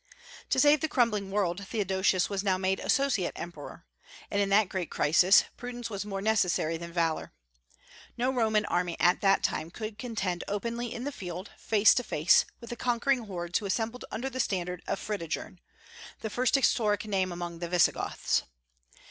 [0.49, 3.85] To save the crumbling world, Theodosius was now made associate emperor.
[4.31, 7.33] And in that great crisis prudence was more necessary than valor.
[8.17, 12.45] No Roman army at that time could contend openly in the field, face to face,
[12.59, 15.59] with the conquering hordes who assembled under the standard of Fritigern,
[16.21, 18.41] the first historic name among the Visigoths.